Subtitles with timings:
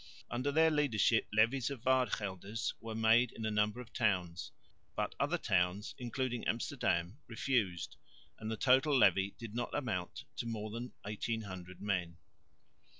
[0.31, 4.51] Under their leadership levies of Waardgelders were made in a number of towns;
[4.95, 7.97] but other towns, including Amsterdam, refused,
[8.39, 12.17] and the total levy did not amount to more than 1800 men.